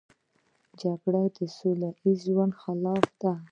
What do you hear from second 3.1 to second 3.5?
ده